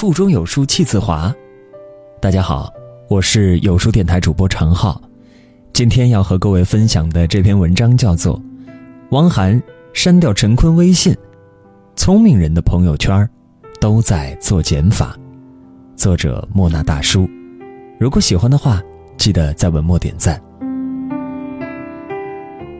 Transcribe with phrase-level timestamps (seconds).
[0.00, 1.30] 腹中有书气自华。
[2.22, 2.72] 大家好，
[3.06, 4.98] 我是有书电台主播常浩。
[5.74, 8.38] 今天要和各位分享的这篇文章叫做
[9.10, 11.12] 《汪涵删掉陈坤微信》，
[11.96, 13.28] 聪明人的朋友圈
[13.78, 15.14] 都在做减法。
[15.96, 17.28] 作者莫那大叔。
[17.98, 18.80] 如果喜欢的话，
[19.18, 20.42] 记得在文末点赞。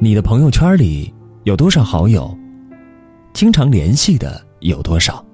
[0.00, 2.36] 你的朋友圈里有多少好友？
[3.32, 5.24] 经常联系的有多少？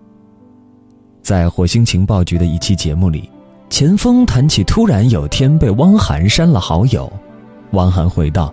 [1.22, 3.30] 在火星情报局的一期节目里，
[3.68, 7.10] 钱枫谈起突然有天被汪涵删了好友，
[7.72, 8.52] 汪涵回道：“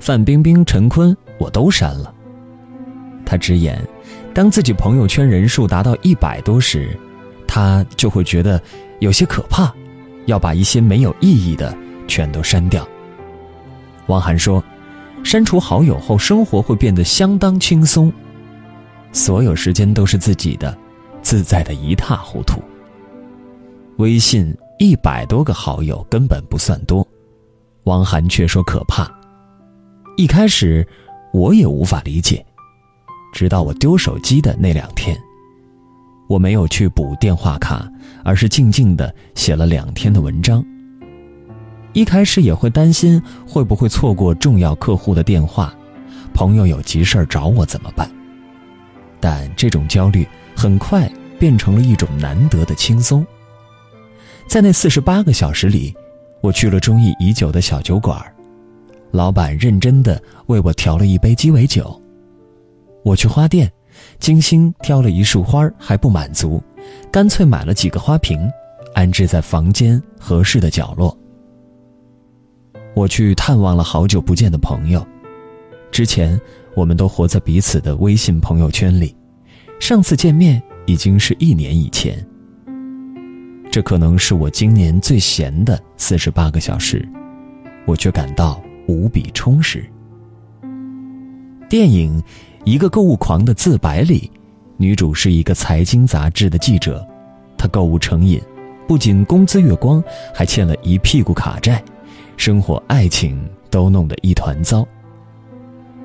[0.00, 2.12] 范冰冰、陈坤我都删了。”
[3.24, 3.80] 他直言，
[4.34, 6.98] 当自己朋友圈人数达到一百多时，
[7.46, 8.60] 他就会觉得
[9.00, 9.72] 有些可怕，
[10.26, 12.86] 要把一些没有意义的全都删掉。
[14.08, 14.62] 汪涵说
[15.22, 18.12] ：“删除好友后，生活会变得相当轻松。”
[19.12, 20.76] 所有时间都是自己的，
[21.28, 22.58] 自在的一塌糊涂。
[23.98, 27.06] 微信一百多个好友根本不算多，
[27.84, 29.06] 汪涵却说可怕。
[30.16, 30.88] 一开始
[31.34, 32.42] 我也无法理解，
[33.34, 35.20] 直到我丢手机的那两天，
[36.30, 37.86] 我没有去补电话卡，
[38.24, 40.64] 而是静静的写了两天的文章。
[41.92, 45.74] 一开始也会担心会不会错过重要客户的电话，
[46.32, 48.10] 朋友有急事找我怎么办？
[49.20, 53.26] 但这种焦虑很快变成了一种难得的轻松。
[54.46, 55.94] 在那四十八个小时里，
[56.40, 58.20] 我去了中意已久的小酒馆，
[59.10, 62.00] 老板认真的为我调了一杯鸡尾酒。
[63.04, 63.70] 我去花店，
[64.18, 66.62] 精心挑了一束花还不满足，
[67.10, 68.50] 干脆买了几个花瓶，
[68.94, 71.16] 安置在房间合适的角落。
[72.94, 75.06] 我去探望了好久不见的朋友，
[75.90, 76.40] 之前。
[76.74, 79.16] 我们都活在彼此的微信朋友圈里，
[79.80, 82.26] 上次见面已经是一年以前。
[83.70, 87.06] 这可能是我今年最闲的四十八个小时，
[87.84, 89.84] 我却感到无比充实。
[91.68, 92.18] 电影
[92.64, 94.30] 《一个购物狂的自白》里，
[94.78, 97.06] 女主是一个财经杂志的记者，
[97.58, 98.40] 她购物成瘾，
[98.86, 100.02] 不仅工资月光，
[100.34, 101.84] 还欠了一屁股卡债，
[102.38, 104.88] 生活、爱情都弄得一团糟。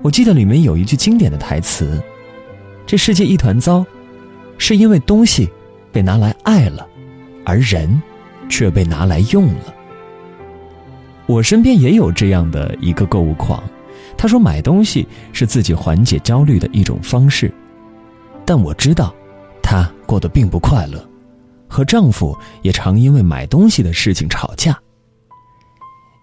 [0.01, 2.03] 我记得里面有一句经典的台词
[2.85, 3.85] ：“这世界一团糟，
[4.57, 5.49] 是因为东西
[5.91, 6.87] 被拿来爱了，
[7.45, 8.01] 而人
[8.49, 9.73] 却被拿来用了。”
[11.25, 13.63] 我身边也有这样的一个购物狂，
[14.17, 17.53] 他说买东西是自己缓解焦虑的一种方式，
[18.45, 19.13] 但我知道，
[19.61, 21.03] 她过得并不快乐，
[21.67, 24.77] 和丈夫也常因为买东西的事情吵架。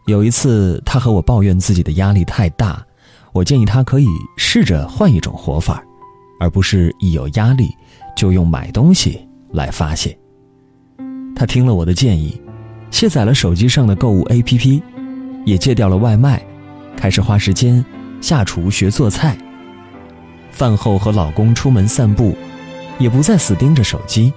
[0.06, 2.84] 有一次，她和我抱怨自己的压力太大。
[3.32, 5.80] 我建议他可以试着换一种活法，
[6.40, 7.70] 而不是一有压力
[8.16, 10.16] 就用买东西来发泄。
[11.34, 12.40] 他听了我的建议，
[12.90, 14.82] 卸载了手机上的购物 APP，
[15.44, 16.42] 也戒掉了外卖，
[16.96, 17.84] 开始花时间
[18.20, 19.36] 下厨学做菜。
[20.50, 22.36] 饭后和老公出门散步，
[22.98, 24.32] 也不再死盯着手机，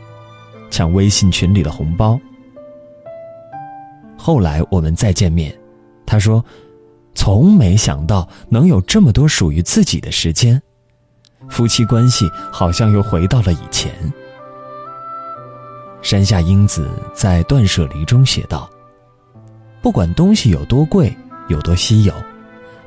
[0.69, 2.19] 抢微信群里的红包。
[4.17, 5.53] 后来我们再见面，
[6.05, 6.43] 他说。
[7.15, 10.59] 从没想到能有这么多属于自己的时间，
[11.49, 13.93] 夫妻关系好像又回到了以前。
[16.01, 18.69] 山下英子在《断舍离》中写道
[19.81, 21.15] ：“不管东西有多贵、
[21.47, 22.13] 有多稀有，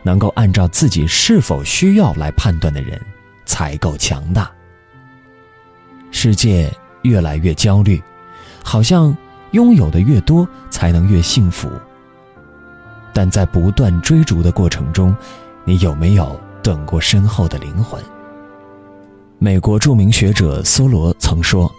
[0.03, 3.01] 能够按照自己是否需要来判断的人，
[3.47, 4.51] 才够强大。”
[6.13, 6.71] 世界
[7.03, 8.03] 越来越焦虑，
[8.63, 9.17] 好像
[9.53, 11.71] 拥有的越多，才能越幸福。
[13.15, 15.17] 但在不断追逐的过程中，
[15.65, 18.03] 你有没有等过身后的灵魂？
[19.39, 21.71] 美国著名学者梭罗曾说：“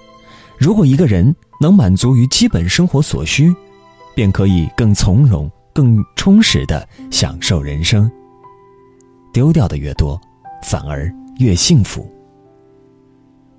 [0.60, 3.54] 如果一个人能满足于基本生活所需，
[4.16, 8.10] 便可以更从容、更充实的享受人生。
[9.34, 10.20] 丢掉的越多，
[10.64, 12.08] 反而越幸福。”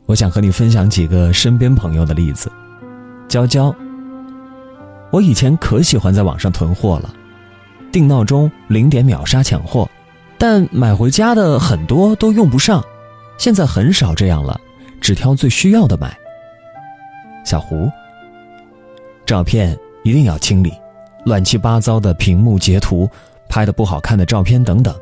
[0.07, 2.51] 我想和你分享几个身边朋友的例子。
[3.29, 3.75] 娇娇，
[5.11, 7.13] 我以前可喜欢在网上囤货了。
[7.91, 9.91] 定闹钟，零点秒杀抢货，
[10.39, 12.83] 但买回家的很多都用不上，
[13.39, 14.61] 现在很少这样了，
[15.01, 16.15] 只挑最需要的买。
[17.45, 17.89] 小胡，
[19.25, 20.73] 照片一定要清理，
[21.25, 23.09] 乱七八糟的屏幕截图、
[23.49, 24.95] 拍的不好看的照片等等，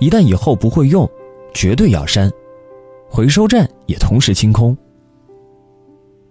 [0.00, 1.08] 一旦以后不会用，
[1.54, 2.28] 绝对要删，
[3.08, 4.76] 回收站也同时清空。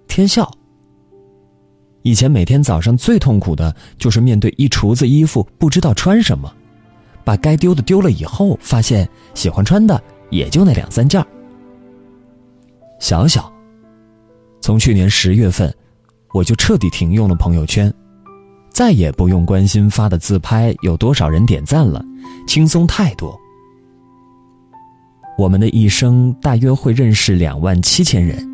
[0.08, 0.52] 天笑。
[2.04, 6.52] 以前每天早上最痛苦的就是面对一橱子衣服，不知道穿什么，
[7.24, 11.24] 把该丢的丢了以后，发现喜欢穿的也就那两三件。
[13.02, 13.52] 小小，
[14.62, 15.74] 从去年十月份
[16.36, 17.92] 我就彻底停用了朋友圈，
[18.70, 22.06] 再也不用关心发的自拍有多少人点赞了，
[22.48, 23.36] 轻松太多。
[25.36, 28.48] 我们的一生大约会认识两万七千人，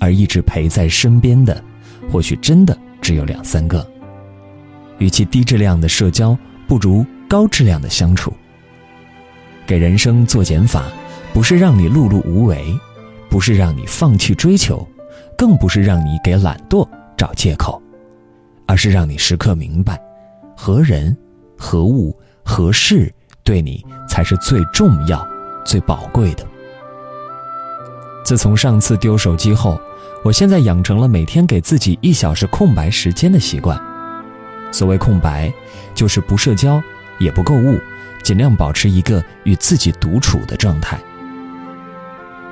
[0.00, 1.62] 而一直陪在身边的，
[2.10, 3.86] 或许真的只有两三个。
[4.96, 6.36] 与其低质量的社交，
[6.66, 8.32] 不如高质量的相处。
[9.66, 10.86] 给人生做减法，
[11.34, 12.74] 不是让你碌碌无为，
[13.34, 14.86] 不是让你放弃追求，
[15.36, 17.82] 更不是让你给懒惰找借口，
[18.64, 20.00] 而是让你时刻明白，
[20.56, 21.16] 何人、
[21.58, 25.26] 何物、何事对你才是最重要、
[25.66, 26.46] 最宝贵的。
[28.24, 29.80] 自从上次丢手机后，
[30.22, 33.76] 我现在养成了每天给自己一小时空白时间的习惯。
[34.70, 35.52] 所谓空白，
[35.92, 36.80] 就是不社交，
[37.18, 37.80] 也不购物。
[38.22, 40.96] 尽量保持一个与自己独处的状态。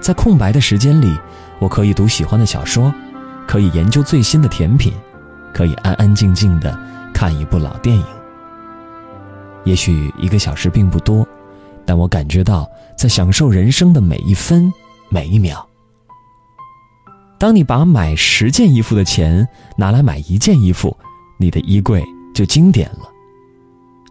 [0.02, 1.16] 在空白的时间里，
[1.60, 2.92] 我可以读喜欢的小说，
[3.46, 4.92] 可以研究最新的甜品，
[5.54, 6.76] 可以安安静静的
[7.14, 8.04] 看一部老电影。
[9.64, 11.26] 也许一个小时并不多，
[11.86, 12.68] 但我感觉到
[12.98, 14.70] 在享受人生的每一分
[15.08, 15.64] 每一秒。
[17.38, 19.46] 当你把买十件衣服的钱
[19.76, 20.96] 拿来买一件衣服，
[21.38, 23.08] 你的衣柜就经典了。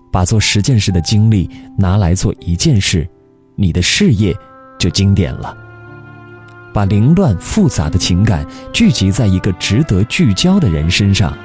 [0.10, 3.06] 把做十件事的精力拿来做一件事，
[3.56, 4.34] 你的事业
[4.80, 5.58] 就经典了。
[6.74, 11.38] 把凌乱复杂的情感聚集在一个值得聚焦的人身上，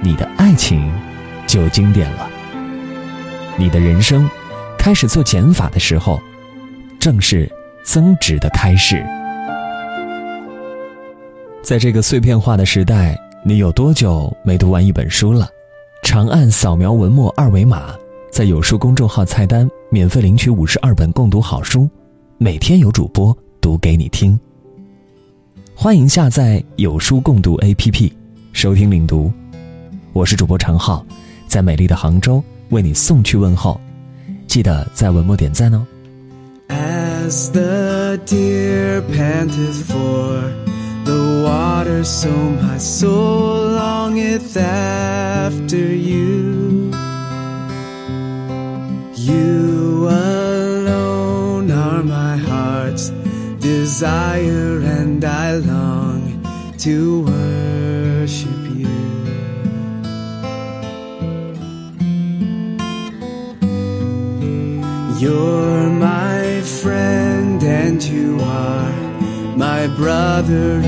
[0.00, 0.92] 你的爱情
[1.46, 2.28] 就经典了。
[3.56, 4.28] 你的人生
[4.78, 6.20] 开始做减法的时候，
[6.98, 7.50] 正是
[7.84, 9.04] 增值的开始。
[11.62, 15.46] 在这个碎片化的时代，你有多久没读完一本书了？
[16.02, 17.94] 长按扫描文末二维码，
[18.32, 21.88] 在有书公众号菜单免费领取五十二本共读好书，
[22.38, 24.38] 每天有主播读给你听。
[25.72, 28.12] 欢迎下载有书共读 APP，
[28.52, 29.32] 收听领读。
[30.12, 31.06] 我是主播常浩，
[31.46, 33.80] 在美丽的杭州为你送去问候，
[34.48, 35.86] 记得在文末点赞哦。
[36.68, 40.42] As the deer panteth for
[41.04, 46.90] the water, so my soul longeth after you.
[49.14, 53.12] You alone are my heart's
[53.92, 56.42] desire, and I long
[56.78, 58.88] to worship you.
[65.20, 68.90] You're my friend, and you are
[69.58, 70.80] my brother,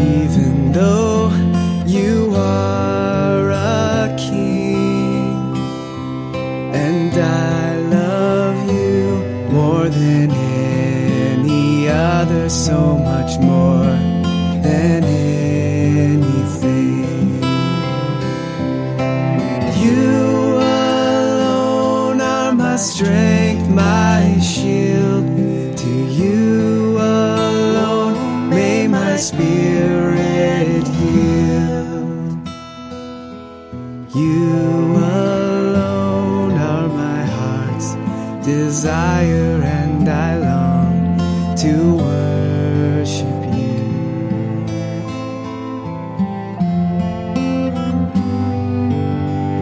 [41.64, 43.78] to worship you.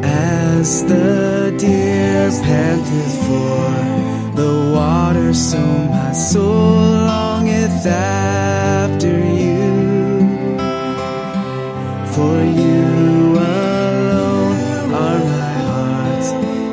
[0.02, 3.68] As the deer panteth for
[4.40, 5.61] the water, so
[5.97, 6.75] my soul
[7.12, 9.71] longeth after you.
[12.14, 12.85] For you
[13.38, 14.56] alone
[15.04, 16.30] are my heart's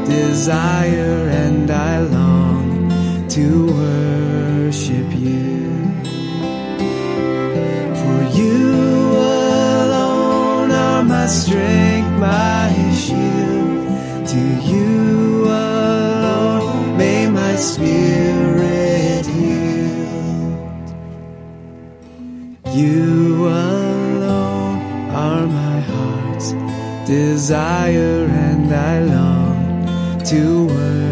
[0.09, 2.89] desire, and I long
[3.29, 3.68] to
[11.29, 13.87] strength, my shield.
[14.27, 14.39] To
[14.71, 20.87] you alone may my spirit yield.
[22.73, 24.81] You alone
[25.11, 26.53] are my heart's
[27.07, 31.08] desire, and I long to worship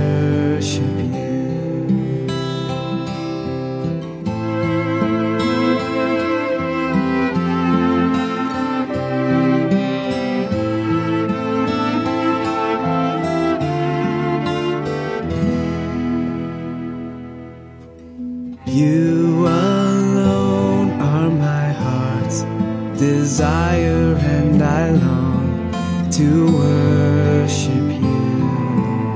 [26.17, 29.13] to worship you.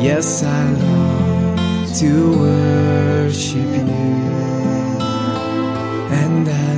[0.00, 4.14] Yes, I long to worship you,
[6.20, 6.71] and I